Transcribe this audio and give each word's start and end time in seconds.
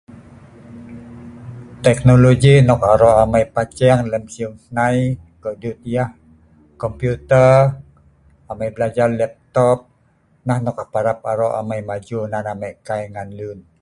teknologi 1.85 2.53
nok 2.67 2.81
aro' 2.93 3.17
amai 3.23 3.45
paceng 3.55 3.99
lem 4.11 4.23
siew 4.33 4.51
hnai, 4.65 4.97
kodeut 5.43 5.77
yah, 5.95 6.09
komputer, 6.81 7.53
amai 8.51 8.69
blajar 8.75 9.09
laptop 9.19 9.77
nah 10.47 10.59
nok 10.65 10.77
an 10.83 10.87
parap 10.93 11.19
aro' 11.31 11.55
amai 11.59 11.81
maju 11.89 12.19
nan 12.31 12.45
amai 12.53 12.73
kai 12.87 13.03
ngan 13.13 13.29
lun 13.39 13.57